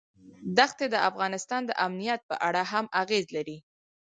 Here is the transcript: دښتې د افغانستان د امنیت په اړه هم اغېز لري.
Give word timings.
دښتې 0.57 0.85
د 0.89 0.95
افغانستان 1.09 1.61
د 1.65 1.71
امنیت 1.85 2.21
په 2.29 2.35
اړه 2.47 2.61
هم 2.71 2.85
اغېز 3.01 3.25
لري. 3.35 3.57